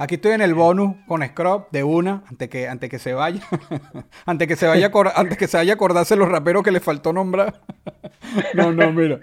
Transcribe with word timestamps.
Aquí 0.00 0.14
estoy 0.14 0.32
en 0.32 0.40
el 0.40 0.54
bonus 0.54 0.96
con 1.06 1.22
Scrub 1.22 1.68
de 1.72 1.84
una, 1.84 2.24
antes 2.26 2.48
que, 2.48 2.66
antes 2.66 2.88
que 2.88 2.98
se 2.98 3.12
vaya. 3.12 3.42
antes 4.24 4.48
que 4.48 4.56
se 4.56 4.66
vaya 4.66 4.90
antes 5.14 5.36
que 5.36 5.46
se 5.46 5.58
vaya 5.58 5.74
a 5.74 5.76
acordarse 5.76 6.16
los 6.16 6.26
raperos 6.26 6.62
que 6.62 6.70
le 6.70 6.80
faltó 6.80 7.12
nombrar. 7.12 7.60
no, 8.54 8.72
no, 8.72 8.90
mira. 8.92 9.18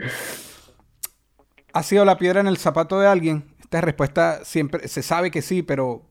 ¿Ha 1.74 1.82
sido 1.82 2.06
la 2.06 2.20
piedra 2.20 2.42
en 2.42 2.48
el 2.48 2.58
zapato 2.58 3.00
de 3.00 3.08
alguien? 3.08 3.56
Esta 3.60 3.82
respuesta 3.82 4.46
siempre 4.46 4.88
se 4.88 5.02
sabe 5.02 5.32
que 5.32 5.42
sí, 5.42 5.64
pero 5.64 6.04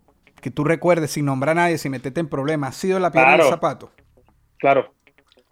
que 0.43 0.51
tú 0.51 0.65
recuerdes 0.65 1.13
sin 1.13 1.27
nombrar 1.27 1.57
a 1.57 1.63
nadie, 1.63 1.79
sin 1.79 1.93
meterte 1.93 2.19
en 2.19 2.27
problemas. 2.27 2.71
¿Ha 2.71 2.81
sido 2.81 2.99
la 2.99 3.13
piedra 3.13 3.37
en 3.37 3.43
el 3.43 3.47
zapato? 3.47 3.93
Claro, 4.59 4.93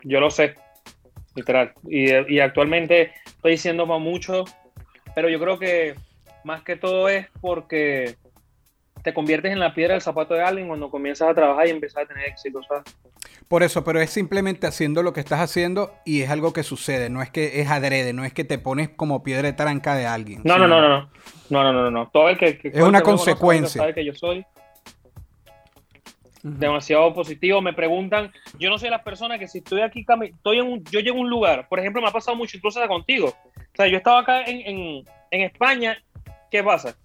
yo 0.03 0.19
lo 0.19 0.29
sé, 0.29 0.57
literal. 1.37 1.73
Y, 1.85 2.41
actualmente 2.41 3.13
estoy 3.27 3.53
diciendo 3.53 3.87
mucho, 3.87 4.45
pero 5.15 5.29
yo 5.29 5.39
creo 5.39 5.57
que 5.57 5.95
más 6.43 6.65
que 6.65 6.75
todo 6.75 7.09
es 7.09 7.29
porque 7.41 8.17
te 9.05 9.13
conviertes 9.13 9.53
en 9.53 9.61
la 9.61 9.75
piedra 9.75 9.93
del 9.93 10.01
zapato 10.01 10.33
de 10.33 10.43
alguien 10.43 10.67
cuando 10.67 10.91
comienzas 10.91 11.29
a 11.29 11.35
trabajar 11.35 11.67
y 11.67 11.71
empiezas 11.71 12.05
a 12.05 12.07
tener 12.07 12.27
éxito, 12.27 12.63
¿sabes? 12.63 12.85
Por 13.49 13.63
eso, 13.63 13.85
pero 13.85 14.01
es 14.01 14.09
simplemente 14.09 14.67
haciendo 14.67 15.03
lo 15.03 15.13
que 15.13 15.21
estás 15.21 15.41
haciendo 15.41 15.93
y 16.07 16.23
es 16.23 16.31
algo 16.31 16.55
que 16.55 16.63
sucede, 16.63 17.11
no 17.11 17.21
es 17.21 17.31
que 17.31 17.61
es 17.61 17.71
adrede, 17.71 18.15
no 18.15 18.25
es 18.25 18.33
que 18.33 18.45
te 18.45 18.59
pones 18.59 18.89
como 18.89 19.23
piedra 19.23 19.43
de 19.43 19.53
tranca 19.53 19.95
de 19.95 20.07
alguien. 20.07 20.41
No, 20.43 20.57
no, 20.57 20.67
no, 20.67 20.81
no, 20.81 20.89
no, 20.89 21.09
no, 21.51 21.63
no, 21.65 21.73
no, 21.73 21.91
no, 21.91 22.09
todo 22.09 22.31
el 22.31 22.39
que, 22.39 22.59
es 22.63 22.83
una 22.83 23.03
consecuencia. 23.03 23.83
Sabe 23.83 23.93
que 23.93 24.07
yo 24.07 24.15
soy 24.15 24.47
demasiado 26.43 27.13
positivo. 27.13 27.61
Me 27.61 27.75
preguntan, 27.75 28.33
yo 28.59 28.71
no 28.71 28.79
soy 28.79 28.89
las 28.89 29.03
personas 29.03 29.39
que 29.39 29.49
si 29.49 29.59
estoy 29.59 29.83
aquí, 29.83 30.07
estoy 30.23 30.59
en 30.59 30.67
un, 30.67 30.85
yo 30.85 31.01
llego 31.01 31.19
a 31.19 31.21
un 31.21 31.29
lugar, 31.29 31.69
por 31.69 31.79
ejemplo, 31.79 32.01
me 32.01 32.09
ha 32.09 32.13
pasado 32.13 32.39
mucho 32.39 32.57
incluso 32.57 32.81
contigo. 32.89 33.29
O 33.29 33.77
sea, 33.77 33.87
yo 33.87 33.99
estaba 33.99 34.21
acá 34.21 34.45
en, 34.45 34.61
en, 34.61 35.05
en 35.31 35.41
España, 35.43 36.03
¿qué 36.51 36.65
pasa? 36.65 36.97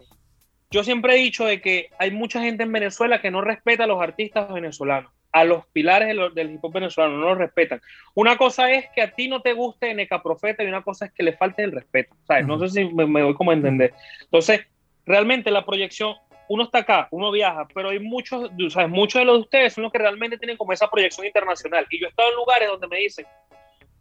Yo 0.72 0.84
siempre 0.84 1.16
he 1.16 1.18
dicho 1.18 1.46
de 1.46 1.62
que 1.62 1.90
hay 1.98 2.12
mucha 2.12 2.42
gente 2.42 2.62
en 2.62 2.72
Venezuela 2.72 3.22
que 3.22 3.32
no 3.32 3.42
respeta 3.42 3.86
a 3.86 3.88
los 3.88 4.00
artistas 4.00 4.54
venezolanos, 4.54 5.12
a 5.32 5.44
los 5.44 5.66
pilares 5.68 6.16
del, 6.36 6.52
hip 6.52 6.64
hop 6.64 6.74
venezolano, 6.74 7.18
no 7.18 7.30
los 7.30 7.40
respetan. 7.40 7.82
Una 8.14 8.38
cosa 8.38 8.72
es 8.72 8.86
que 8.94 9.02
a 9.02 9.12
ti 9.12 9.28
no 9.28 9.42
te 9.42 9.54
guste 9.54 9.92
Neca 9.96 10.22
Profeta 10.22 10.64
y 10.64 10.68
una 10.68 10.84
cosa 10.84 11.06
es 11.06 11.12
que 11.12 11.24
le 11.24 11.34
falte 11.34 11.64
el 11.64 11.72
respeto. 11.72 12.16
¿sabes? 12.28 12.46
No 12.46 12.60
sé 12.60 12.70
si 12.70 12.86
me, 12.86 13.08
me 13.08 13.22
doy 13.22 13.34
como 13.34 13.50
a 13.50 13.56
entender. 13.56 13.96
Entonces, 14.22 14.62
realmente 15.08 15.50
la 15.50 15.66
proyección, 15.66 16.14
uno 16.48 16.66
está 16.66 16.80
acá, 16.80 17.08
uno 17.10 17.32
viaja, 17.32 17.68
pero 17.74 17.90
hay 17.90 18.00
muchos, 18.00 18.52
¿sabes? 18.70 18.90
muchos 18.90 19.22
de 19.22 19.26
los 19.26 19.38
de 19.38 19.42
ustedes 19.42 19.74
son 19.74 19.86
los 19.86 19.92
que 19.92 19.98
realmente 19.98 20.38
tienen 20.38 20.56
como 20.56 20.72
esa 20.72 20.88
proyección 20.88 21.26
internacional. 21.26 21.88
Y 21.90 22.00
yo 22.00 22.06
he 22.06 22.10
estado 22.10 22.30
en 22.30 22.36
lugares 22.36 22.70
donde 22.70 22.88
me 22.88 22.98
dicen, 22.98 23.26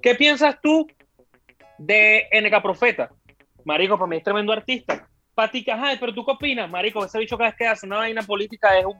¿qué 0.03 0.14
piensas 0.14 0.60
tú 0.60 0.86
de 1.78 2.28
NK 2.30 2.60
Profeta? 2.60 3.08
Marico, 3.64 3.97
para 3.97 4.08
mí 4.08 4.16
es 4.19 4.22
tremendo 4.22 4.53
artista 4.53 4.97
patica, 5.39 5.81
pero 6.00 6.12
tú 6.12 6.25
qué 6.25 6.33
opinas, 6.33 6.69
marico, 6.69 7.05
ese 7.05 7.17
bicho 7.17 7.39
cada 7.39 7.50
vez 7.50 7.56
que 7.56 7.64
hace 7.64 7.86
una 7.86 7.98
vaina 7.98 8.22
política 8.22 8.77
es 8.77 8.84
un 8.84 8.97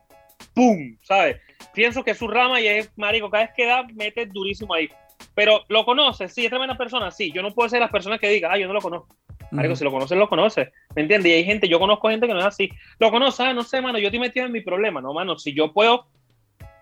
pum, 0.55 0.97
¿sabes? 1.03 1.37
Pienso 1.75 2.05
que 2.05 2.13
es 2.13 2.19
su 2.19 2.29
rama 2.29 2.61
y 2.61 2.69
es, 2.69 2.97
marico, 2.97 3.29
cada 3.29 3.47
vez 3.47 3.55
que 3.57 3.67
da, 3.67 3.83
mete 3.95 4.25
durísimo 4.27 4.73
ahí. 4.73 4.89
Pero 5.35 5.65
lo 5.67 5.85
conoces, 5.85 6.33
sí, 6.33 6.45
es 6.45 6.51
tremenda 6.51 6.77
persona, 6.77 7.11
sí. 7.11 7.33
Yo 7.33 7.43
no 7.43 7.53
puedo 7.53 7.69
ser 7.69 7.81
las 7.81 7.91
personas 7.91 8.21
que 8.21 8.29
digan, 8.29 8.53
ah, 8.53 8.57
yo 8.57 8.69
no 8.69 8.73
lo 8.73 8.81
conozco. 8.81 9.17
Marico, 9.51 9.75
si 9.75 9.83
lo 9.83 9.91
conoces, 9.91 10.17
lo 10.17 10.29
conoces. 10.29 10.69
¿Me 10.95 11.03
entiendes? 11.03 11.33
Y 11.33 11.35
hay 11.35 11.45
gente, 11.45 11.69
yo 11.69 11.81
conozco 11.81 12.09
gente 12.09 12.29
que 12.29 12.35
no 12.35 12.39
es 12.39 12.47
así. 12.47 12.71
Lo 13.01 13.11
conoces, 13.11 13.41
ah, 13.41 13.53
no 13.53 13.65
sé, 13.65 13.81
mano, 13.81 13.99
yo 13.99 14.07
estoy 14.07 14.21
metido 14.21 14.47
en 14.47 14.53
mi 14.53 14.61
problema, 14.61 15.01
no, 15.01 15.13
mano. 15.13 15.37
Si 15.41 15.53
yo 15.53 15.73
puedo 15.73 16.07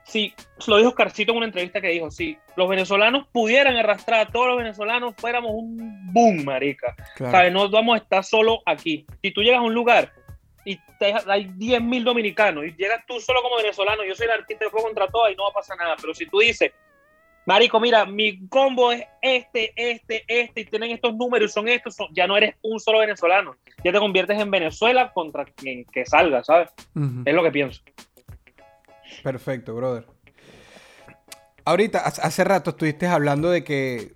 si 0.07 0.33
lo 0.69 0.79
dijo 0.79 0.95
Carcito 0.95 1.33
en 1.33 1.39
una 1.39 1.47
entrevista 1.47 1.81
que 1.81 1.89
dijo, 1.89 2.13
si 2.13 2.39
los 2.55 2.69
venezolanos 2.69 3.27
pudieran 3.33 3.77
arrastrar 3.77 4.21
a 4.21 4.31
todos 4.31 4.47
los 4.47 4.59
venezolanos, 4.59 5.15
fuéramos 5.19 5.51
un 5.53 6.13
boom, 6.13 6.45
marica. 6.45 6.95
¿Sabes? 7.19 7.53
No 7.53 7.69
vamos 7.69 7.97
a 7.97 8.03
estar 8.03 8.25
solo 8.25 8.63
aquí. 8.67 9.05
Si 9.21 9.33
tú 9.33 9.43
llegas 9.43 9.59
a 9.59 9.63
un 9.63 9.75
lugar 9.75 10.13
y 10.65 10.79
hay 11.27 11.47
10.000 11.47 12.05
dominicanos 12.05 12.67
y 12.67 12.75
llegas 12.77 13.05
tú 13.07 13.19
solo 13.19 13.43
como 13.43 13.57
venezolano, 13.57 14.05
yo 14.05 14.15
soy 14.15 14.27
el 14.27 14.33
artista 14.33 14.65
de 14.65 14.71
fuego 14.71 14.87
contra 14.87 15.09
todas 15.09 15.33
y 15.33 15.37
no 15.37 15.43
va 15.43 15.51
a 15.51 15.55
pasar 15.55 15.77
nada. 15.77 15.97
Pero 16.01 16.15
si 16.15 16.27
tú 16.27 16.39
dices, 16.39 16.71
marico, 17.45 17.81
mira, 17.81 18.07
mi 18.07 18.47
combo 18.49 18.93
es 18.93 19.05
este, 19.21 19.73
este, 19.75 20.25
este, 20.29 20.61
y 20.61 20.65
tienen 20.67 20.93
estos 20.93 21.17
números 21.17 21.51
y 21.51 21.53
son 21.53 21.67
estos, 21.67 21.97
ya 22.13 22.29
no 22.29 22.37
eres 22.37 22.55
un 22.63 22.79
solo 22.79 23.01
venezolano. 23.01 23.57
Ya 23.83 23.91
te 23.91 23.99
conviertes 23.99 24.41
en 24.41 24.53
Venezuela 24.53 25.13
contra 25.13 25.45
quien 25.45 25.85
que 25.85 26.07
salga, 26.07 26.45
¿sabes? 26.45 26.71
Es 27.25 27.35
lo 27.35 27.43
que 27.43 27.51
pienso. 27.51 27.83
Perfecto, 29.23 29.75
brother. 29.75 30.07
Ahorita, 31.65 31.99
hace 31.99 32.45
rato 32.45 32.71
estuviste 32.71 33.07
hablando 33.07 33.51
de 33.51 33.65
que 33.65 34.15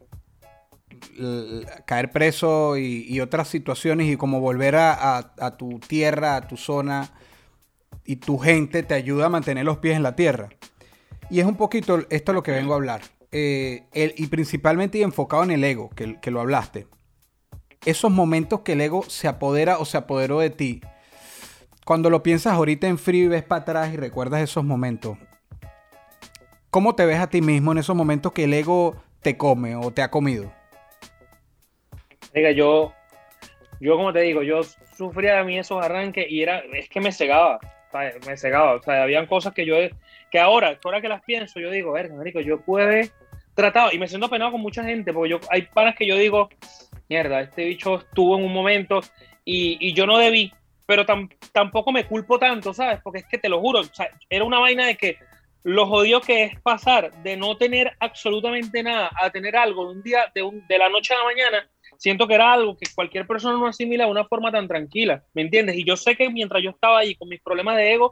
caer 1.84 2.10
preso 2.10 2.76
y, 2.76 3.20
otras 3.20 3.48
situaciones 3.48 4.08
y 4.08 4.16
como 4.16 4.40
volver 4.40 4.76
a, 4.76 5.56
tu 5.58 5.78
tierra, 5.80 6.36
a 6.36 6.46
tu 6.46 6.56
zona 6.56 7.10
y 8.04 8.16
tu 8.16 8.38
gente 8.38 8.82
te 8.82 8.94
ayuda 8.94 9.26
a 9.26 9.28
mantener 9.28 9.64
los 9.64 9.78
pies 9.78 9.96
en 9.96 10.02
la 10.02 10.16
tierra. 10.16 10.50
Y 11.28 11.40
es 11.40 11.46
un 11.46 11.56
poquito 11.56 12.04
esto 12.10 12.32
lo 12.32 12.42
que 12.42 12.52
vengo 12.52 12.72
a 12.72 12.76
hablar. 12.76 13.02
Eh, 13.32 13.84
y 13.92 14.26
principalmente 14.26 15.00
enfocado 15.02 15.44
en 15.44 15.52
el 15.52 15.62
ego, 15.62 15.90
que, 15.90 16.18
que 16.20 16.30
lo 16.30 16.40
hablaste. 16.40 16.86
Esos 17.84 18.10
momentos 18.10 18.60
que 18.60 18.72
el 18.72 18.80
ego 18.80 19.04
se 19.08 19.28
apodera 19.28 19.78
o 19.78 19.84
se 19.84 19.96
apoderó 19.96 20.40
de 20.40 20.50
ti 20.50 20.80
cuando 21.84 22.10
lo 22.10 22.22
piensas 22.22 22.52
ahorita 22.52 22.86
en 22.86 22.98
frío 22.98 23.24
y 23.24 23.28
ves 23.28 23.42
para 23.42 23.62
atrás 23.62 23.92
y 23.92 23.96
recuerdas 23.96 24.42
esos 24.42 24.64
momentos, 24.64 25.18
¿cómo 26.70 26.94
te 26.94 27.06
ves 27.06 27.18
a 27.18 27.30
ti 27.30 27.40
mismo 27.40 27.72
en 27.72 27.78
esos 27.78 27.96
momentos 27.96 28.32
que 28.32 28.44
el 28.44 28.54
ego 28.54 28.96
te 29.22 29.36
come 29.36 29.76
o 29.76 29.90
te 29.90 30.02
ha 30.02 30.10
comido? 30.10 30.52
Diga, 32.34 32.52
yo, 32.52 32.92
yo 33.80 33.96
como 33.96 34.12
te 34.12 34.20
digo, 34.20 34.42
yo 34.42 34.60
sufría 34.96 35.36
de 35.36 35.44
mí 35.44 35.58
esos 35.58 35.82
arranques 35.84 36.30
y 36.30 36.42
era, 36.42 36.62
es 36.72 36.88
que 36.88 37.00
me 37.00 37.12
cegaba, 37.12 37.58
me 38.26 38.36
cegaba, 38.36 38.74
o 38.74 38.82
sea, 38.82 39.02
habían 39.02 39.26
cosas 39.26 39.52
que 39.52 39.66
yo, 39.66 39.74
que 40.30 40.38
ahora, 40.38 40.78
ahora 40.84 41.00
que 41.00 41.08
las 41.08 41.22
pienso, 41.22 41.58
yo 41.58 41.70
digo, 41.70 41.92
verga, 41.92 42.14
marico, 42.14 42.40
yo 42.40 42.60
pude 42.60 43.10
tratado, 43.54 43.90
y 43.92 43.98
me 43.98 44.06
siento 44.06 44.30
penado 44.30 44.52
con 44.52 44.60
mucha 44.60 44.84
gente, 44.84 45.12
porque 45.12 45.30
yo, 45.30 45.40
hay 45.50 45.62
panas 45.62 45.96
que 45.96 46.06
yo 46.06 46.16
digo, 46.16 46.48
mierda, 47.08 47.40
este 47.40 47.64
bicho 47.64 47.98
estuvo 47.98 48.38
en 48.38 48.44
un 48.44 48.52
momento 48.52 49.00
y, 49.44 49.76
y 49.80 49.92
yo 49.92 50.06
no 50.06 50.18
debí, 50.18 50.52
pero 50.90 51.06
tampoco 51.52 51.92
me 51.92 52.04
culpo 52.04 52.36
tanto, 52.36 52.74
¿sabes? 52.74 52.98
Porque 53.00 53.20
es 53.20 53.26
que 53.26 53.38
te 53.38 53.48
lo 53.48 53.60
juro, 53.60 53.82
era 54.28 54.44
una 54.44 54.58
vaina 54.58 54.86
de 54.88 54.96
que 54.96 55.18
lo 55.62 55.86
jodido 55.86 56.20
que 56.20 56.42
es 56.42 56.60
pasar 56.62 57.12
de 57.22 57.36
no 57.36 57.56
tener 57.56 57.92
absolutamente 58.00 58.82
nada 58.82 59.08
a 59.14 59.30
tener 59.30 59.54
algo 59.54 59.84
de 59.84 59.92
un 59.92 60.02
día, 60.02 60.32
de, 60.34 60.42
un, 60.42 60.66
de 60.66 60.78
la 60.78 60.88
noche 60.88 61.14
a 61.14 61.18
la 61.18 61.24
mañana, 61.26 61.70
siento 61.96 62.26
que 62.26 62.34
era 62.34 62.52
algo 62.52 62.76
que 62.76 62.90
cualquier 62.92 63.24
persona 63.24 63.56
no 63.56 63.68
asimila 63.68 64.06
de 64.06 64.10
una 64.10 64.24
forma 64.24 64.50
tan 64.50 64.66
tranquila, 64.66 65.22
¿me 65.32 65.42
entiendes? 65.42 65.76
Y 65.76 65.84
yo 65.84 65.96
sé 65.96 66.16
que 66.16 66.28
mientras 66.28 66.60
yo 66.60 66.70
estaba 66.70 66.98
ahí 66.98 67.14
con 67.14 67.28
mis 67.28 67.40
problemas 67.40 67.76
de 67.76 67.92
ego, 67.92 68.10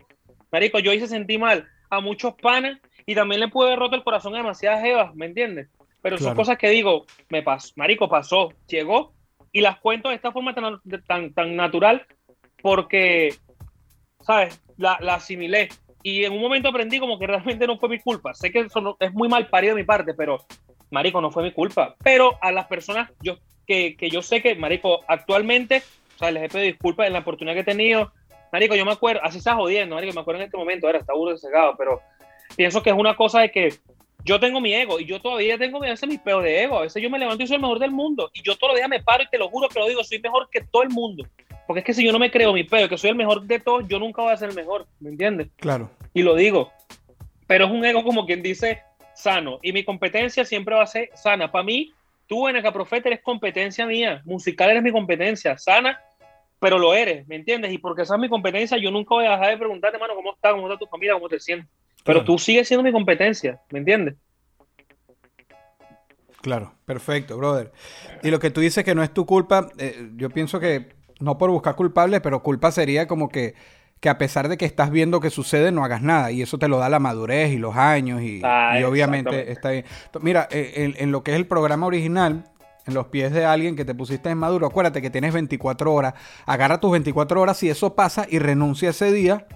marico, 0.52 0.78
yo 0.78 0.92
hice 0.92 1.08
sentir 1.08 1.40
mal 1.40 1.66
a 1.90 1.98
muchos 1.98 2.34
panes 2.34 2.78
y 3.06 3.16
también 3.16 3.40
le 3.40 3.48
pude 3.48 3.74
roto 3.74 3.96
el 3.96 4.04
corazón 4.04 4.36
a 4.36 4.38
demasiadas 4.38 4.84
evas, 4.84 5.12
¿me 5.16 5.26
entiendes? 5.26 5.66
Pero 6.00 6.16
son 6.16 6.36
cosas 6.36 6.56
que 6.58 6.70
digo, 6.70 7.06
me 7.28 7.42
pasó, 7.42 7.72
marico, 7.74 8.08
pasó, 8.08 8.52
llegó 8.68 9.14
y 9.50 9.62
las 9.62 9.80
cuento 9.80 10.10
de 10.10 10.14
esta 10.14 10.30
forma 10.30 10.54
tan, 10.54 10.80
tan, 11.08 11.34
tan 11.34 11.56
natural 11.56 12.06
porque, 12.62 13.34
¿sabes? 14.20 14.60
La, 14.76 14.94
asimilé. 15.08 15.68
Y 16.02 16.24
en 16.24 16.32
un 16.32 16.40
momento 16.40 16.68
aprendí 16.68 16.98
como 16.98 17.18
que 17.18 17.26
realmente 17.26 17.66
no 17.66 17.78
fue 17.78 17.88
mi 17.88 17.98
culpa. 17.98 18.34
Sé 18.34 18.50
que 18.50 18.60
eso 18.60 18.96
es 19.00 19.12
muy 19.12 19.28
mal 19.28 19.48
parido 19.48 19.74
de 19.74 19.82
mi 19.82 19.86
parte, 19.86 20.14
pero, 20.14 20.44
Marico, 20.90 21.20
no 21.20 21.30
fue 21.30 21.42
mi 21.42 21.52
culpa. 21.52 21.96
Pero 22.02 22.38
a 22.40 22.52
las 22.52 22.66
personas 22.66 23.10
yo, 23.20 23.38
que, 23.66 23.96
yo 24.10 24.22
sé 24.22 24.40
que, 24.40 24.54
Marico, 24.54 25.00
actualmente, 25.08 25.82
o 26.20 26.30
les 26.30 26.44
he 26.44 26.48
pedido 26.48 26.72
disculpas 26.72 27.06
en 27.06 27.12
la 27.12 27.20
oportunidad 27.20 27.54
que 27.54 27.60
he 27.60 27.64
tenido. 27.64 28.12
Marico, 28.52 28.74
yo 28.74 28.84
me 28.84 28.92
acuerdo, 28.92 29.20
así 29.24 29.38
está 29.38 29.54
jodiendo, 29.54 29.96
Marico, 29.96 30.14
me 30.14 30.20
acuerdo 30.20 30.40
en 30.40 30.46
este 30.46 30.56
momento, 30.56 30.86
ahora 30.86 31.00
está 31.00 31.12
burro 31.12 31.36
cegado, 31.36 31.74
pero 31.76 32.00
pienso 32.56 32.82
que 32.82 32.90
es 32.90 32.96
una 32.96 33.14
cosa 33.14 33.40
de 33.40 33.50
que 33.50 33.74
yo 34.24 34.38
tengo 34.40 34.60
mi 34.60 34.74
ego 34.74 35.00
y 35.00 35.06
yo 35.06 35.20
todavía 35.20 35.56
tengo 35.58 35.82
a 35.82 35.88
veces 35.88 36.08
mis 36.08 36.20
peos 36.20 36.42
de 36.42 36.62
ego. 36.62 36.78
A 36.78 36.82
veces 36.82 37.02
yo 37.02 37.10
me 37.10 37.18
levanto 37.18 37.42
y 37.42 37.46
soy 37.46 37.56
el 37.56 37.62
mejor 37.62 37.78
del 37.78 37.92
mundo 37.92 38.30
y 38.34 38.42
yo 38.42 38.56
todos 38.56 38.72
los 38.72 38.78
días 38.78 38.88
me 38.88 39.02
paro 39.02 39.22
y 39.22 39.28
te 39.28 39.38
lo 39.38 39.48
juro 39.48 39.68
que 39.68 39.78
lo 39.78 39.88
digo, 39.88 40.04
soy 40.04 40.20
mejor 40.20 40.48
que 40.50 40.60
todo 40.60 40.82
el 40.82 40.90
mundo. 40.90 41.24
Porque 41.68 41.80
es 41.80 41.84
que 41.84 41.92
si 41.92 42.02
yo 42.02 42.12
no 42.12 42.18
me 42.18 42.30
creo 42.30 42.54
mi 42.54 42.64
pedo, 42.64 42.88
que 42.88 42.96
soy 42.96 43.10
el 43.10 43.16
mejor 43.16 43.42
de 43.42 43.60
todos, 43.60 43.86
yo 43.88 43.98
nunca 43.98 44.22
voy 44.22 44.32
a 44.32 44.38
ser 44.38 44.48
el 44.48 44.54
mejor, 44.54 44.86
¿me 45.00 45.10
entiendes? 45.10 45.48
Claro. 45.56 45.90
Y 46.14 46.22
lo 46.22 46.34
digo. 46.34 46.72
Pero 47.46 47.66
es 47.66 47.70
un 47.70 47.84
ego 47.84 48.02
como 48.02 48.24
quien 48.24 48.42
dice 48.42 48.82
sano. 49.14 49.58
Y 49.62 49.74
mi 49.74 49.84
competencia 49.84 50.46
siempre 50.46 50.74
va 50.74 50.84
a 50.84 50.86
ser 50.86 51.10
sana. 51.14 51.52
Para 51.52 51.64
mí, 51.64 51.92
tú 52.26 52.48
en 52.48 52.56
el 52.56 52.62
Profeta 52.72 53.10
eres 53.10 53.20
competencia 53.20 53.84
mía. 53.84 54.22
Musical 54.24 54.70
eres 54.70 54.82
mi 54.82 54.92
competencia. 54.92 55.58
Sana, 55.58 56.00
pero 56.58 56.78
lo 56.78 56.94
eres, 56.94 57.28
¿me 57.28 57.36
entiendes? 57.36 57.70
Y 57.70 57.76
porque 57.76 58.00
esa 58.00 58.14
es 58.14 58.20
mi 58.20 58.30
competencia, 58.30 58.78
yo 58.78 58.90
nunca 58.90 59.14
voy 59.14 59.26
a 59.26 59.32
dejar 59.32 59.50
de 59.50 59.58
preguntarte, 59.58 59.96
hermano, 59.96 60.14
¿cómo 60.14 60.32
está? 60.32 60.52
¿Cómo 60.52 60.68
está 60.68 60.78
tu 60.78 60.86
familia? 60.86 61.12
¿Cómo 61.12 61.28
te 61.28 61.38
sientes? 61.38 61.68
Pero 62.02 62.24
tú 62.24 62.38
sigues 62.38 62.66
siendo 62.66 62.82
mi 62.82 62.92
competencia, 62.92 63.60
¿me 63.68 63.80
entiendes? 63.80 64.14
Claro, 66.40 66.72
perfecto, 66.86 67.36
brother. 67.36 67.72
Y 68.22 68.30
lo 68.30 68.38
que 68.38 68.50
tú 68.50 68.62
dices 68.62 68.84
que 68.84 68.94
no 68.94 69.02
es 69.02 69.12
tu 69.12 69.26
culpa, 69.26 69.68
eh, 69.76 70.08
yo 70.16 70.30
pienso 70.30 70.58
que 70.58 70.97
no 71.20 71.38
por 71.38 71.50
buscar 71.50 71.74
culpables, 71.74 72.20
pero 72.20 72.42
culpa 72.42 72.70
sería 72.70 73.06
como 73.06 73.28
que, 73.28 73.54
que 74.00 74.08
a 74.08 74.18
pesar 74.18 74.48
de 74.48 74.56
que 74.56 74.64
estás 74.64 74.90
viendo 74.90 75.20
que 75.20 75.30
sucede, 75.30 75.72
no 75.72 75.84
hagas 75.84 76.02
nada. 76.02 76.30
Y 76.30 76.42
eso 76.42 76.58
te 76.58 76.68
lo 76.68 76.78
da 76.78 76.88
la 76.88 77.00
madurez 77.00 77.50
y 77.52 77.58
los 77.58 77.76
años 77.76 78.22
y, 78.22 78.40
ah, 78.44 78.78
obviamente 78.86 79.50
está 79.52 79.70
bien. 79.70 79.84
Mira, 80.20 80.48
eh, 80.50 80.94
en, 80.96 81.10
lo 81.12 81.22
que 81.22 81.32
es 81.32 81.36
el 81.36 81.46
programa 81.46 81.86
original, 81.86 82.44
en 82.86 82.94
los 82.94 83.06
pies 83.08 83.32
de 83.32 83.44
alguien 83.44 83.76
que 83.76 83.84
te 83.84 83.94
pusiste 83.94 84.30
en 84.30 84.38
maduro, 84.38 84.66
acuérdate 84.66 85.02
que 85.02 85.10
tienes 85.10 85.32
24 85.34 85.92
horas. 85.92 86.14
Agarra 86.46 86.78
tus 86.80 86.92
24 86.92 87.40
horas, 87.40 87.56
si 87.56 87.68
eso 87.68 87.94
pasa 87.94 88.26
y 88.30 88.38
renuncia 88.38 88.90
ese 88.90 89.12
día, 89.12 89.46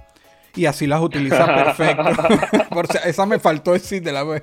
y 0.55 0.67
así 0.67 0.87
las 0.87 1.01
utilizas 1.01 1.49
perfecto. 1.49 2.05
Por 2.71 2.87
si- 2.89 2.99
esa 3.09 3.25
me 3.25 3.39
faltó 3.39 3.73
decir 3.73 4.03
de 4.03 4.13
la 4.13 4.25
vez. 4.25 4.43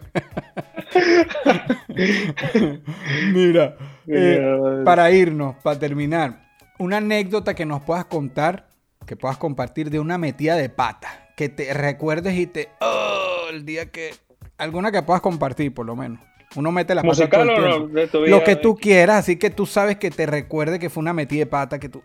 Mira, 3.34 3.76
eh, 4.08 4.82
para 4.86 5.12
irnos, 5.12 5.56
para 5.62 5.78
terminar, 5.78 6.49
una 6.80 6.98
anécdota 6.98 7.54
que 7.54 7.66
nos 7.66 7.82
puedas 7.84 8.06
contar, 8.06 8.70
que 9.06 9.16
puedas 9.16 9.38
compartir 9.38 9.92
de 9.92 10.00
una 10.00 10.18
metida 10.18 10.56
de 10.56 10.70
pata, 10.70 11.30
que 11.36 11.50
te 11.50 11.74
recuerdes 11.74 12.34
y 12.36 12.48
te... 12.48 12.70
Oh, 12.82 13.48
el 13.52 13.66
día 13.66 13.92
que... 13.92 14.16
Alguna 14.58 14.92
que 14.92 15.04
puedas 15.04 15.22
compartir, 15.22 15.74
por 15.74 15.86
lo 15.86 15.96
menos. 15.96 16.20
Uno 16.56 16.72
mete 16.72 16.96
la 16.96 17.04
pata. 17.04 17.28
De 17.28 18.08
tu 18.08 18.22
vida, 18.24 18.38
Lo 18.38 18.44
que 18.44 18.56
tú 18.56 18.76
quieras, 18.76 19.18
así 19.20 19.38
que 19.38 19.50
tú 19.50 19.66
sabes 19.66 19.98
que 19.98 20.10
te 20.10 20.26
recuerde 20.26 20.80
que 20.80 20.90
fue 20.90 21.02
una 21.02 21.14
metida 21.14 21.40
de 21.40 21.46
pata, 21.46 21.80
que 21.80 21.90
tú... 21.90 22.02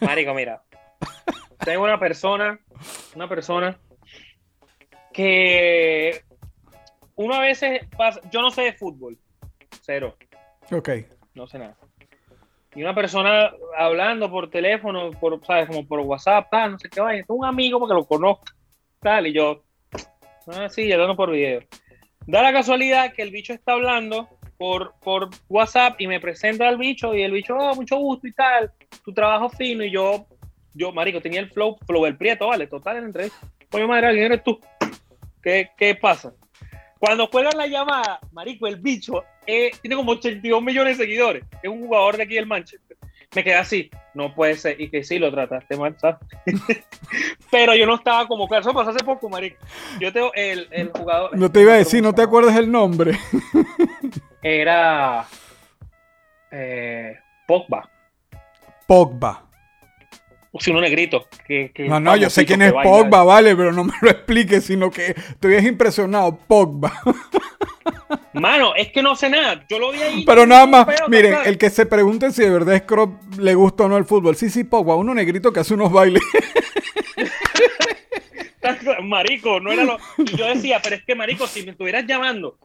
Marico, 0.00 0.34
mira. 0.34 0.62
Tengo 1.64 1.84
una 1.84 1.98
persona, 1.98 2.58
una 3.14 3.28
persona 3.28 3.78
que 5.12 6.24
una 7.16 7.40
vez 7.40 7.60
pasa, 7.96 8.20
yo 8.30 8.40
no 8.40 8.50
sé 8.50 8.62
de 8.62 8.72
fútbol, 8.72 9.18
cero, 9.82 10.16
Ok. 10.70 10.90
no 11.34 11.46
sé 11.46 11.58
nada. 11.58 11.76
Y 12.74 12.82
una 12.82 12.94
persona 12.94 13.52
hablando 13.76 14.30
por 14.30 14.48
teléfono, 14.48 15.10
por, 15.10 15.44
¿sabes? 15.44 15.66
Como 15.66 15.86
por 15.86 16.00
WhatsApp, 16.00 16.48
tal, 16.50 16.72
no 16.72 16.78
sé 16.78 16.88
qué 16.88 17.00
vaya. 17.00 17.24
Un 17.28 17.44
amigo 17.44 17.78
porque 17.78 17.94
lo 17.94 18.04
conozco, 18.04 18.44
tal, 19.00 19.26
y 19.26 19.32
yo, 19.32 19.64
ah, 20.46 20.68
sí, 20.68 20.92
hablando 20.92 21.16
por 21.16 21.32
video. 21.32 21.62
Da 22.26 22.42
la 22.42 22.52
casualidad 22.52 23.12
que 23.12 23.22
el 23.22 23.30
bicho 23.30 23.52
está 23.52 23.72
hablando 23.72 24.28
por, 24.56 24.94
por 25.02 25.30
WhatsApp 25.48 26.00
y 26.00 26.06
me 26.06 26.20
presenta 26.20 26.68
al 26.68 26.76
bicho 26.76 27.14
y 27.14 27.22
el 27.22 27.32
bicho, 27.32 27.56
oh, 27.56 27.74
mucho 27.74 27.96
gusto 27.96 28.28
y 28.28 28.32
tal, 28.32 28.70
tu 29.04 29.12
trabajo 29.12 29.48
fino 29.48 29.82
y 29.82 29.90
yo, 29.90 30.26
yo, 30.74 30.92
marico, 30.92 31.20
tenía 31.20 31.40
el 31.40 31.50
flow, 31.50 31.76
flow 31.86 32.04
del 32.04 32.16
prieto, 32.16 32.46
vale, 32.46 32.66
total 32.66 32.96
en 32.96 33.02
la 33.02 33.06
entrevista. 33.08 33.48
Madre, 33.72 34.12
¿quién 34.12 34.24
eres 34.26 34.44
tú? 34.44 34.60
¿Qué, 35.42 35.70
qué 35.76 35.94
pasa? 35.94 36.34
Cuando 37.00 37.30
cuelgan 37.30 37.56
la 37.56 37.66
llamada, 37.66 38.20
marico, 38.30 38.66
el 38.66 38.76
bicho 38.76 39.24
eh, 39.46 39.70
tiene 39.80 39.96
como 39.96 40.12
82 40.12 40.62
millones 40.62 40.98
de 40.98 41.04
seguidores. 41.04 41.44
Es 41.62 41.70
un 41.70 41.80
jugador 41.80 42.18
de 42.18 42.24
aquí 42.24 42.34
del 42.34 42.44
Manchester. 42.44 42.98
Me 43.34 43.42
quedé 43.42 43.54
así, 43.54 43.90
no 44.12 44.34
puede 44.34 44.54
ser. 44.56 44.78
Y 44.78 44.90
que 44.90 45.02
sí, 45.02 45.18
lo 45.18 45.30
trataste 45.30 45.78
mal, 45.78 45.96
¿sabes? 45.98 46.18
Pero 47.50 47.74
yo 47.74 47.86
no 47.86 47.94
estaba 47.94 48.28
como 48.28 48.46
claro. 48.46 48.60
Eso 48.60 48.74
pasó 48.74 48.90
hace 48.90 49.02
poco, 49.02 49.30
marico. 49.30 49.56
Yo 49.98 50.12
tengo 50.12 50.30
el, 50.34 50.68
el 50.72 50.90
jugador. 50.90 51.38
No 51.38 51.50
te 51.50 51.62
iba 51.62 51.72
a 51.72 51.78
decir, 51.78 52.02
no 52.02 52.14
te 52.14 52.20
acuerdas 52.20 52.54
el 52.56 52.70
nombre. 52.70 53.18
Era. 54.42 55.26
Eh, 56.50 57.16
Pogba. 57.46 57.88
Pogba. 58.86 59.49
O 60.52 60.60
si 60.60 60.70
uno 60.70 60.80
negrito. 60.80 61.26
Que, 61.46 61.70
que 61.72 61.88
No, 61.88 62.00
no, 62.00 62.16
yo 62.16 62.28
sé 62.28 62.44
quién 62.44 62.62
es. 62.62 62.72
Pogba, 62.72 63.22
vale, 63.22 63.54
pero 63.54 63.72
no 63.72 63.84
me 63.84 63.92
lo 64.02 64.10
expliques, 64.10 64.64
sino 64.64 64.90
que 64.90 65.14
estoy 65.16 65.54
es 65.54 65.64
impresionado. 65.64 66.36
Pogba. 66.36 66.92
Mano, 68.32 68.74
es 68.74 68.88
que 68.88 69.02
no 69.02 69.14
sé 69.14 69.30
nada. 69.30 69.64
Yo 69.68 69.78
lo 69.78 69.92
vi 69.92 70.02
ahí. 70.02 70.24
Pero 70.24 70.46
nada 70.46 70.66
más, 70.66 70.86
miren, 71.08 71.36
el 71.44 71.58
que 71.58 71.70
se 71.70 71.86
pregunte 71.86 72.32
si 72.32 72.42
de 72.42 72.50
verdad 72.50 72.74
es 72.74 72.82
Crop 72.82 73.12
le 73.38 73.54
gusta 73.54 73.84
o 73.84 73.88
no 73.88 73.96
el 73.96 74.04
fútbol. 74.04 74.36
Sí, 74.36 74.50
sí, 74.50 74.64
Pogba, 74.64 74.96
uno 74.96 75.14
negrito 75.14 75.52
que 75.52 75.60
hace 75.60 75.74
unos 75.74 75.92
bailes. 75.92 76.22
Marico, 79.02 79.60
no 79.60 79.72
era 79.72 79.84
lo. 79.84 79.98
y 80.18 80.36
Yo 80.36 80.46
decía, 80.46 80.80
pero 80.82 80.96
es 80.96 81.04
que, 81.04 81.14
Marico, 81.14 81.46
si 81.46 81.62
me 81.62 81.72
estuvieras 81.72 82.06
llamando 82.06 82.58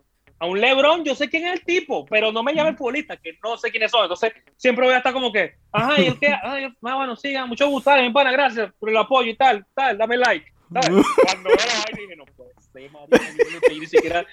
a 0.45 0.49
un 0.49 0.61
Lebron, 0.61 1.03
yo 1.03 1.15
sé 1.15 1.29
quién 1.29 1.45
es 1.47 1.53
el 1.53 1.65
tipo, 1.65 2.05
pero 2.05 2.31
no 2.31 2.43
me 2.43 2.53
llama 2.53 2.69
el 2.69 2.77
futbolista, 2.77 3.17
que 3.17 3.37
no 3.43 3.57
sé 3.57 3.71
quiénes 3.71 3.91
son. 3.91 4.03
Entonces, 4.03 4.33
siempre 4.55 4.85
voy 4.85 4.93
a 4.93 4.97
estar 4.97 5.13
como 5.13 5.31
que, 5.31 5.55
ajá, 5.71 5.99
y 6.01 6.07
el 6.07 6.19
que, 6.19 6.27
ay, 6.27 6.65
ah, 6.65 6.95
bueno, 6.95 7.15
sí, 7.15 7.35
mucho 7.47 7.67
gusto, 7.67 7.95
mi 7.97 8.11
pana, 8.11 8.31
gracias 8.31 8.71
por 8.79 8.89
el 8.89 8.97
apoyo 8.97 9.29
y 9.29 9.35
tal, 9.35 9.65
tal, 9.73 9.97
dame 9.97 10.17
like. 10.17 10.55
¿sabes? 10.73 11.05
Cuando 11.23 11.49
la 11.49 11.55
vaina 11.55 11.97
dije, 11.97 12.15
no 12.15 12.25
puede 12.25 12.53
ser, 12.73 12.91
marico, 12.91 13.79
ni 13.79 13.85
siquiera. 13.85 14.25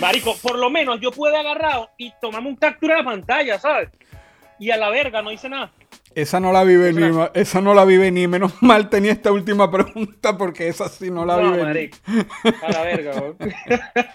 Marico, 0.00 0.36
por 0.36 0.58
lo 0.58 0.70
menos 0.70 1.00
yo 1.00 1.10
pude 1.10 1.36
agarrado 1.36 1.90
y 1.96 2.12
tomarme 2.20 2.48
un 2.48 2.56
captura 2.56 2.96
de 2.96 3.04
pantalla, 3.04 3.58
¿sabes? 3.58 3.90
Y 4.58 4.70
a 4.70 4.76
la 4.76 4.90
verga, 4.90 5.22
no 5.22 5.32
hice 5.32 5.48
nada. 5.48 5.72
Esa 6.14 6.40
no 6.40 6.52
la 6.52 6.64
vive 6.64 6.92
ni, 6.92 7.08
ma- 7.12 7.30
esa 7.34 7.60
no 7.60 7.72
la 7.72 7.84
vive 7.84 8.10
ni. 8.10 8.26
Menos 8.26 8.54
mal 8.62 8.88
tenía 8.90 9.12
esta 9.12 9.30
última 9.30 9.70
pregunta 9.70 10.36
porque 10.36 10.66
esa 10.68 10.88
sí 10.88 11.10
no 11.10 11.24
la 11.24 11.36
No, 11.36 11.42
vive 11.52 11.56
ni. 11.58 11.62
marico. 11.64 11.96
A 12.66 12.72
la 12.72 12.82
verga. 12.82 13.22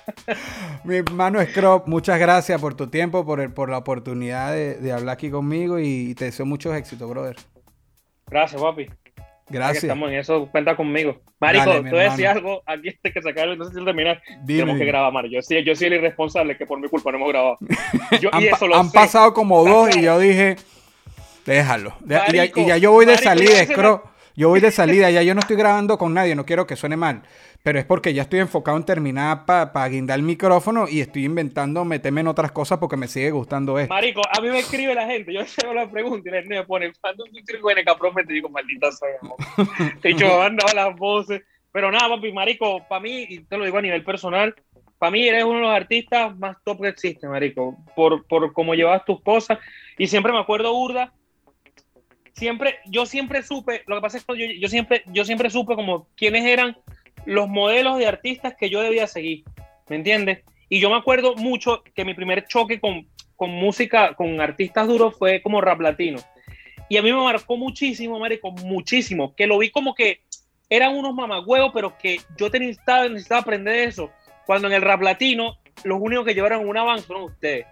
Mi 0.83 0.97
hermano 0.97 1.43
Scrop, 1.45 1.87
muchas 1.87 2.19
gracias 2.19 2.59
por 2.59 2.73
tu 2.75 2.87
tiempo, 2.87 3.25
por, 3.25 3.39
el- 3.39 3.53
por 3.53 3.69
la 3.69 3.77
oportunidad 3.77 4.51
de, 4.53 4.75
de 4.75 4.91
hablar 4.91 5.13
aquí 5.13 5.29
conmigo 5.31 5.79
y 5.79 6.13
te 6.15 6.25
deseo 6.25 6.45
muchos 6.45 6.75
éxitos, 6.75 7.09
brother. 7.09 7.37
Gracias, 8.27 8.61
papi. 8.61 8.87
Que 8.87 9.53
Gracias. 9.53 9.83
estamos 9.83 10.09
en 10.09 10.15
eso, 10.17 10.47
cuenta 10.51 10.75
conmigo. 10.75 11.21
Marico, 11.39 11.65
Dale, 11.67 11.83
decir 11.83 12.25
hermano. 12.25 12.29
algo. 12.49 12.63
Aquí 12.65 12.89
este 12.89 13.11
que 13.13 13.21
sacarlo, 13.21 13.55
no 13.55 13.65
sé 13.65 13.77
si 13.77 13.85
terminar. 13.85 14.19
Dime, 14.43 14.61
Tenemos 14.61 14.79
que 14.79 14.85
grabar, 14.85 15.13
Mario. 15.13 15.31
Yo 15.33 15.41
sí, 15.43 15.63
yo 15.63 15.75
soy 15.75 15.87
el 15.87 15.93
irresponsable 15.93 16.57
que 16.57 16.65
por 16.65 16.79
mi 16.79 16.87
culpa 16.89 17.11
no 17.11 17.17
hemos 17.17 17.29
grabado. 17.29 17.57
Yo, 18.19 18.29
Han, 18.33 18.41
y 18.41 18.47
eso 18.47 18.67
lo 18.67 18.75
han 18.75 18.87
sé. 18.89 18.93
pasado 18.97 19.33
como 19.35 19.63
dos 19.63 19.95
y 19.95 20.01
yo 20.01 20.17
dije, 20.17 20.55
déjalo. 21.45 21.95
Y, 22.05 22.09
ya, 22.09 22.19
Marico, 22.19 22.59
y 22.59 22.65
ya 22.65 22.77
yo 22.77 22.91
voy 22.91 23.05
de 23.05 23.13
marico, 23.13 23.29
salida, 23.29 23.59
me- 23.59 23.65
Scrop. 23.65 24.15
Yo 24.37 24.49
voy 24.49 24.59
de 24.59 24.69
salida, 24.69 25.09
ya 25.09 25.21
yo 25.23 25.33
no 25.33 25.39
estoy 25.39 25.55
grabando 25.55 25.97
con 25.97 26.13
nadie, 26.13 26.35
no 26.35 26.45
quiero 26.45 26.67
que 26.67 26.75
suene 26.75 26.97
mal. 26.97 27.23
Pero 27.63 27.79
es 27.79 27.85
porque 27.85 28.13
ya 28.13 28.23
estoy 28.23 28.39
enfocado 28.41 28.75
en 28.75 28.83
terminar 28.83 29.45
para 29.45 29.87
guindar 29.87 30.19
el 30.19 30.25
micrófono 30.25 30.87
y 30.89 30.99
estoy 30.99 31.23
inventando 31.23 31.85
meterme 31.85 32.19
en 32.21 32.27
otras 32.27 32.51
cosas 32.51 32.77
porque 32.77 32.97
me 32.97 33.07
sigue 33.07 33.31
gustando 33.31 33.79
esto. 33.79 33.93
Marico, 33.93 34.21
a 34.29 34.41
mí 34.41 34.49
me 34.49 34.59
escribe 34.59 34.93
la 34.93 35.07
gente. 35.07 35.33
Yo 35.33 35.39
le 35.41 35.47
hago 35.63 35.73
la 35.73 35.89
pregunta 35.89 36.27
y 36.27 36.31
la 36.33 36.39
gente 36.39 36.55
me 36.55 36.63
pone, 36.65 36.91
cuando 36.99 37.23
un 37.23 37.45
trigo 37.45 37.71
en 37.71 37.77
el 37.77 37.85
te 38.27 38.33
digo, 38.33 38.49
maldita 38.49 38.91
sea. 38.91 39.07
mo". 39.21 39.37
Te 40.01 40.09
he 40.09 40.13
dicho, 40.13 40.41
han 40.41 40.57
dado 40.57 40.75
las 40.75 40.95
voces. 40.97 41.41
Pero 41.71 41.91
nada, 41.91 42.09
papi, 42.09 42.31
Marico, 42.31 42.85
para 42.87 43.01
mí, 43.01 43.25
y 43.29 43.39
te 43.45 43.57
lo 43.57 43.65
digo 43.65 43.77
a 43.77 43.81
nivel 43.81 44.03
personal, 44.03 44.53
para 44.97 45.11
mí 45.11 45.27
eres 45.27 45.43
uno 45.43 45.55
de 45.55 45.61
los 45.61 45.75
artistas 45.75 46.37
más 46.37 46.57
top 46.63 46.81
que 46.81 46.87
existe, 46.89 47.27
Marico. 47.27 47.77
Por, 47.95 48.27
por 48.27 48.51
cómo 48.53 48.75
llevas 48.75 49.03
tus 49.05 49.21
cosas. 49.21 49.59
Y 49.97 50.07
siempre 50.07 50.31
me 50.33 50.39
acuerdo, 50.39 50.73
Urda, 50.73 51.13
siempre, 52.35 52.79
yo 52.85 53.05
siempre 53.05 53.43
supe, 53.43 53.83
lo 53.87 53.95
que 53.95 54.01
pasa 54.01 54.17
es 54.17 54.25
que 54.25 54.37
yo, 54.37 54.45
yo 54.59 54.67
siempre, 54.67 55.03
yo 55.07 55.25
siempre 55.25 55.49
supe 55.49 55.75
como 55.75 56.07
quiénes 56.15 56.45
eran 56.45 56.77
los 57.25 57.47
modelos 57.47 57.97
de 57.97 58.07
artistas 58.07 58.55
que 58.55 58.69
yo 58.69 58.81
debía 58.81 59.07
seguir, 59.07 59.43
¿me 59.89 59.95
entiendes? 59.95 60.43
Y 60.69 60.79
yo 60.79 60.89
me 60.89 60.97
acuerdo 60.97 61.35
mucho 61.35 61.83
que 61.95 62.05
mi 62.05 62.13
primer 62.13 62.47
choque 62.47 62.79
con, 62.79 63.07
con 63.35 63.51
música, 63.51 64.13
con 64.15 64.41
artistas 64.41 64.87
duros 64.87 65.15
fue 65.17 65.41
como 65.41 65.61
rap 65.61 65.79
latino. 65.81 66.19
Y 66.89 66.97
a 66.97 67.01
mí 67.01 67.11
me 67.11 67.21
marcó 67.21 67.57
muchísimo, 67.57 68.19
marico, 68.19 68.51
muchísimo, 68.51 69.35
que 69.35 69.47
lo 69.47 69.57
vi 69.57 69.71
como 69.71 69.95
que 69.95 70.21
eran 70.69 70.95
unos 70.95 71.13
mamagüeos, 71.13 71.71
pero 71.73 71.97
que 71.97 72.19
yo 72.37 72.49
te 72.51 72.59
necesitaba, 72.59 73.07
necesitaba 73.07 73.41
aprender 73.41 73.87
eso. 73.87 74.11
Cuando 74.45 74.67
en 74.67 74.73
el 74.73 74.81
rap 74.81 75.01
latino, 75.01 75.57
los 75.83 75.99
únicos 75.99 76.25
que 76.25 76.33
llevaron 76.33 76.67
una 76.67 76.83
van 76.83 76.99
fueron 76.99 77.25
ustedes. 77.25 77.65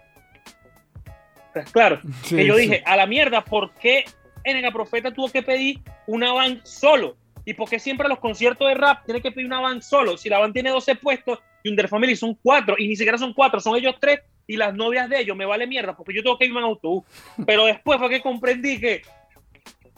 Pues 1.52 1.70
claro, 1.70 2.00
Sí, 2.22 2.36
que 2.36 2.46
yo 2.46 2.56
sí. 2.56 2.62
dije, 2.62 2.82
a 2.84 2.96
la 2.96 3.06
mierda, 3.06 3.44
¿por 3.44 3.72
qué 3.74 4.04
NK 4.44 4.72
Profeta 4.72 5.12
tuvo 5.12 5.30
que 5.30 5.42
pedir 5.42 5.80
una 6.06 6.32
van 6.32 6.60
solo? 6.64 7.16
¿Y 7.44 7.54
por 7.54 7.68
qué 7.68 7.78
siempre 7.78 8.08
los 8.08 8.18
conciertos 8.18 8.68
de 8.68 8.74
rap 8.74 9.04
tiene 9.04 9.20
que 9.20 9.30
pedir 9.30 9.46
una 9.46 9.60
van 9.60 9.82
solo? 9.82 10.16
Si 10.16 10.28
la 10.28 10.38
van 10.38 10.52
tiene 10.52 10.70
12 10.70 10.96
puestos 10.96 11.40
y 11.62 11.70
Under 11.70 11.88
Family 11.88 12.16
son 12.16 12.34
4, 12.42 12.76
y 12.78 12.88
ni 12.88 12.96
siquiera 12.96 13.18
son 13.18 13.32
4, 13.32 13.60
son 13.60 13.76
ellos 13.76 13.96
3 14.00 14.20
y 14.46 14.56
las 14.56 14.74
novias 14.74 15.08
de 15.08 15.20
ellos, 15.20 15.36
me 15.36 15.46
vale 15.46 15.66
mierda, 15.66 15.96
porque 15.96 16.14
yo 16.14 16.22
tengo 16.22 16.38
que 16.38 16.46
irme 16.46 16.60
en 16.60 16.66
autobús. 16.66 17.04
Pero 17.46 17.64
después 17.66 17.98
fue 17.98 18.08
que 18.10 18.20
comprendí 18.20 18.78
que, 18.78 19.02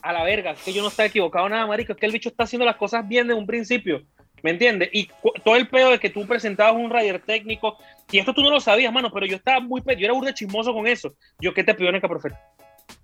a 0.01 0.13
la 0.13 0.23
verga, 0.23 0.55
que 0.55 0.73
yo 0.73 0.81
no 0.81 0.87
estaba 0.87 1.07
equivocado 1.07 1.49
nada, 1.49 1.67
marico, 1.67 1.93
es 1.93 1.99
que 1.99 2.05
el 2.05 2.11
bicho 2.11 2.29
está 2.29 2.43
haciendo 2.43 2.65
las 2.65 2.77
cosas 2.77 3.07
bien 3.07 3.27
desde 3.27 3.39
un 3.39 3.47
principio. 3.47 4.03
¿Me 4.43 4.51
entiendes? 4.51 4.89
Y 4.93 5.09
todo 5.43 5.55
el 5.55 5.67
pedo 5.67 5.89
de 5.89 5.99
que 5.99 6.11
tú 6.11 6.27
presentabas 6.27 6.75
un 6.75 6.91
rider 6.91 7.19
técnico, 7.19 7.77
y 8.11 8.19
esto 8.19 8.33
tú 8.33 8.43
no 8.43 8.51
lo 8.51 8.59
sabías, 8.59 8.93
mano, 8.93 9.11
pero 9.11 9.25
yo 9.25 9.35
estaba 9.35 9.59
muy, 9.59 9.81
yo 9.81 10.05
era 10.05 10.13
burda 10.13 10.33
chismoso 10.33 10.73
con 10.73 10.87
eso. 10.87 11.13
Yo, 11.39 11.53
¿qué 11.53 11.63
te 11.63 11.73
pidió 11.73 11.91
NK 11.91 12.07
Profeta? 12.07 12.39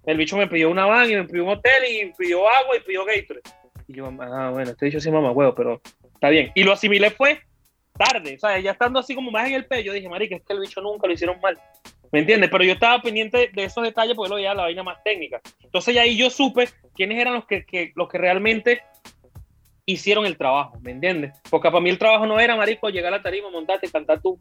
El 0.06 0.18
bicho 0.18 0.38
me 0.38 0.48
pidió 0.48 0.70
una 0.70 0.86
van 0.86 1.10
y 1.10 1.16
me 1.16 1.24
pidió 1.26 1.44
un 1.44 1.50
hotel 1.52 1.84
y 1.90 2.06
me 2.06 2.14
pidió 2.18 2.48
agua 2.50 2.76
y 2.78 2.82
pidió 2.82 3.06
Gatorade. 3.06 3.42
Y 3.88 3.94
yo, 3.96 4.08
ah, 4.20 4.50
bueno, 4.52 4.72
este 4.72 4.86
dicho 4.86 5.00
sí 5.00 5.10
mamá 5.12 5.32
huevo, 5.32 5.54
pero 5.56 5.82
está 6.14 6.30
bien. 6.30 6.52
Y 6.56 6.64
lo 6.64 6.74
asimilé 6.74 7.10
fue 7.12 7.42
tarde, 7.98 8.36
o 8.36 8.40
sea, 8.40 8.60
ya 8.60 8.72
estando 8.72 9.00
así 9.00 9.14
como 9.14 9.30
más 9.32 9.48
en 9.48 9.54
el 9.54 9.66
pecho, 9.66 9.84
yo 9.88 9.94
dije, 9.94 10.10
marica, 10.10 10.36
es 10.36 10.42
que 10.44 10.54
el 10.54 10.60
bicho 10.60 10.82
nunca 10.82 11.06
lo 11.08 11.14
hicieron 11.14 11.40
mal. 11.42 11.60
¿Me 12.12 12.20
entiendes? 12.20 12.50
Pero 12.52 12.64
yo 12.64 12.74
estaba 12.74 13.02
pendiente 13.02 13.50
de 13.54 13.64
esos 13.64 13.84
detalles 13.84 14.16
porque 14.16 14.30
lo 14.30 14.36
veía 14.36 14.54
la 14.54 14.64
vaina 14.64 14.84
más 14.84 15.04
técnica. 15.04 15.42
Entonces 15.64 15.96
ya 15.96 16.02
ahí 16.04 16.16
yo 16.18 16.30
supe 16.30 16.70
quiénes 16.96 17.20
eran 17.20 17.34
los 17.34 17.46
que, 17.46 17.66
que- 17.66 17.92
los 17.96 18.08
que 18.10 18.18
realmente 18.18 18.82
hicieron 19.86 20.26
el 20.26 20.38
trabajo, 20.38 20.78
¿me 20.82 20.92
entiendes? 20.92 21.34
Porque 21.50 21.70
para 21.70 21.82
mí 21.82 21.90
el 21.90 21.98
trabajo 21.98 22.26
no 22.26 22.40
era, 22.40 22.56
marico, 22.56 22.90
llegar 22.90 23.14
a 23.14 23.18
la 23.18 23.24
tarima, 23.24 23.50
montarte, 23.50 23.90
cantar 23.92 24.22
tus 24.22 24.40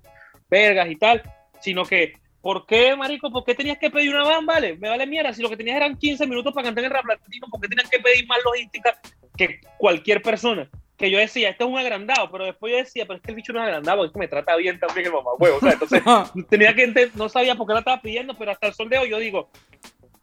vergas 0.49 0.89
y 0.91 0.97
tal, 0.97 1.23
sino 1.61 1.85
que, 1.85 2.15
¿por 2.43 2.67
qué, 2.67 2.95
marico? 2.97 3.31
¿Por 3.31 3.45
qué 3.45 3.55
tenías 3.55 3.79
que 3.79 3.91
pedir 3.91 4.11
una 4.15 4.25
van, 4.25 4.45
vale? 4.45 4.77
Me 4.77 4.89
vale 4.91 5.07
mierda, 5.07 5.33
si 5.33 5.41
lo 5.41 5.49
que 5.49 5.57
tenías 5.57 5.77
eran 5.77 5.97
15 5.97 6.27
minutos 6.27 6.53
para 6.53 6.67
cantar 6.67 6.85
en 6.85 6.91
el 6.91 6.97
rap 6.97 7.07
latino, 7.07 7.47
¿por 7.51 7.61
qué 7.61 7.69
tenías 7.69 7.89
que 7.89 7.99
pedir 8.01 8.27
más 8.27 8.39
logística 8.45 8.99
que 9.37 9.61
cualquier 9.79 10.21
persona? 10.21 10.69
Que 10.99 11.11
yo 11.11 11.19
decía, 11.19 11.49
este 11.51 11.65
es 11.65 11.71
un 11.71 11.79
agrandado, 11.79 12.31
pero 12.31 12.45
después 12.45 12.73
yo 12.73 12.77
decía, 12.79 13.05
pero 13.07 13.17
es 13.17 13.23
que 13.23 13.31
el 13.31 13.37
bicho 13.37 13.53
no 13.53 13.61
es 13.61 13.65
agrandado, 13.67 14.05
es 14.05 14.13
que 14.13 14.19
me 14.19 14.29
trata 14.29 14.55
bien 14.57 14.79
también 14.79 15.07
el 15.07 15.13
mamá 15.13 15.31
huevo, 15.39 15.57
o 15.57 15.61
sea, 15.61 15.73
entonces 15.73 16.03
tenía 16.51 16.75
que 16.75 16.85
ente- 16.85 17.11
no 17.15 17.29
sabía 17.29 17.55
por 17.55 17.67
qué 17.67 17.73
la 17.73 17.79
estaba 17.81 18.01
pidiendo, 18.03 18.35
pero 18.37 18.51
hasta 18.53 18.67
el 18.67 18.75
sol 18.75 18.89
de 18.89 18.99
hoy 18.99 19.11
yo 19.11 19.19
digo, 19.19 19.49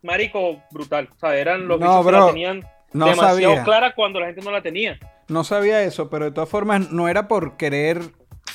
marico, 0.01 0.61
brutal, 0.71 1.09
o 1.15 1.19
sea, 1.19 1.35
eran 1.38 1.67
los 1.67 1.79
No, 1.79 1.88
bichos 1.88 2.05
que 2.05 2.11
la 2.11 2.25
tenían 2.27 2.65
no 2.93 3.05
demasiado 3.07 3.53
sabía. 3.55 3.63
clara 3.63 3.93
cuando 3.95 4.19
la 4.19 4.27
gente 4.27 4.41
no 4.41 4.51
la 4.51 4.61
tenía. 4.61 4.97
No 5.27 5.43
sabía 5.43 5.83
eso, 5.83 6.09
pero 6.09 6.25
de 6.25 6.31
todas 6.31 6.49
formas 6.49 6.91
no 6.91 7.07
era 7.07 7.27
por 7.27 7.55
querer 7.57 8.01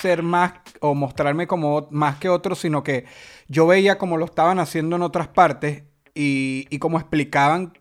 ser 0.04 0.23
más 0.23 0.52
o 0.80 0.94
mostrarme 0.94 1.46
como 1.46 1.88
más 1.90 2.16
que 2.16 2.28
otros, 2.28 2.58
sino 2.58 2.82
que 2.82 3.06
yo 3.49 3.66
veía 3.66 3.96
como 3.96 4.18
lo 4.18 4.26
estaban 4.26 4.58
haciendo 4.58 4.96
en 4.96 5.02
otras 5.02 5.28
partes 5.28 5.84
y, 6.14 6.66
y 6.68 6.78
como 6.78 6.99
explicaban 6.99 7.73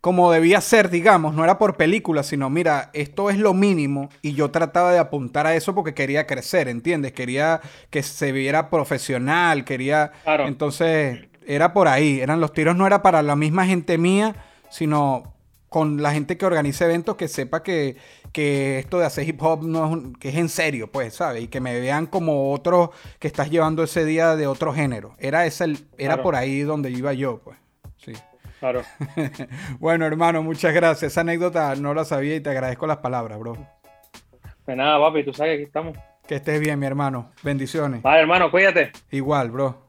como 0.00 0.32
debía 0.32 0.60
ser, 0.60 0.90
digamos, 0.90 1.34
no 1.34 1.44
era 1.44 1.58
por 1.58 1.76
película, 1.76 2.22
sino 2.24 2.50
mira, 2.50 2.90
esto 2.92 3.30
es 3.30 3.38
lo 3.38 3.54
mínimo 3.54 4.08
y 4.20 4.32
yo 4.32 4.50
trataba 4.50 4.92
de 4.92 4.98
apuntar 4.98 5.46
a 5.46 5.54
eso 5.54 5.76
porque 5.76 5.94
quería 5.94 6.26
crecer, 6.26 6.66
¿entiendes? 6.68 7.12
Quería 7.12 7.60
que 7.88 8.02
se 8.02 8.32
viera 8.32 8.68
profesional, 8.68 9.64
quería... 9.64 10.10
Claro. 10.24 10.48
Entonces, 10.48 11.28
era 11.46 11.72
por 11.72 11.86
ahí, 11.86 12.20
eran 12.20 12.40
los 12.40 12.52
tiros 12.52 12.74
no 12.74 12.86
era 12.86 13.02
para 13.02 13.22
la 13.22 13.36
misma 13.36 13.66
gente 13.66 13.96
mía, 13.98 14.34
sino 14.70 15.34
con 15.72 16.00
la 16.02 16.12
gente 16.12 16.36
que 16.36 16.46
organiza 16.46 16.84
eventos 16.84 17.16
que 17.16 17.26
sepa 17.26 17.62
que, 17.64 17.96
que 18.32 18.78
esto 18.78 19.00
de 19.00 19.06
hacer 19.06 19.28
hip 19.28 19.42
hop 19.42 19.64
no 19.64 19.84
es 19.86 19.90
un- 19.92 20.14
que 20.14 20.28
es 20.28 20.36
en 20.36 20.48
serio, 20.48 20.92
pues, 20.92 21.14
¿sabes? 21.14 21.42
Y 21.42 21.48
que 21.48 21.60
me 21.60 21.80
vean 21.80 22.06
como 22.06 22.52
otro 22.52 22.92
que 23.18 23.26
estás 23.26 23.50
llevando 23.50 23.82
ese 23.82 24.04
día 24.04 24.36
de 24.36 24.46
otro 24.46 24.72
género. 24.72 25.16
Era 25.18 25.44
ese 25.46 25.64
el, 25.64 25.72
era 25.98 26.14
Claro. 26.14 26.22
por 26.22 26.36
ahí 26.36 26.60
donde 26.60 26.90
iba 26.90 27.12
yo, 27.12 27.40
pues. 27.42 27.58
Sí. 27.96 28.12
Claro. 28.60 28.82
bueno, 29.80 30.06
hermano, 30.06 30.42
muchas 30.42 30.72
gracias. 30.72 31.10
Esa 31.12 31.22
anécdota 31.22 31.74
no 31.74 31.94
la 31.94 32.04
sabía 32.04 32.36
y 32.36 32.40
te 32.40 32.50
agradezco 32.50 32.86
las 32.86 32.98
palabras, 32.98 33.38
bro. 33.40 33.56
Pues 34.64 34.76
nada, 34.76 35.00
papi, 35.00 35.24
tú 35.24 35.32
sabes 35.32 35.52
que 35.52 35.54
aquí 35.56 35.64
estamos. 35.64 35.98
Que 36.28 36.36
estés 36.36 36.60
bien, 36.60 36.78
mi 36.78 36.86
hermano. 36.86 37.32
Bendiciones. 37.42 38.02
Vale, 38.02 38.20
hermano, 38.20 38.50
cuídate. 38.52 38.92
Igual, 39.10 39.50
bro. 39.50 39.88